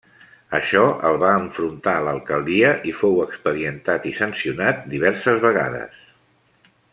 [0.59, 0.79] Això
[1.09, 6.01] el va enfrontar a l'alcaldia i fou expedientat i sancionat diverses vegades.